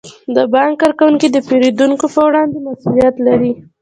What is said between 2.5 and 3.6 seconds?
مسئولیت لري.